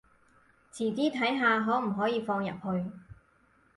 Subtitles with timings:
[0.73, 2.91] 遲啲睇下可唔可以放入去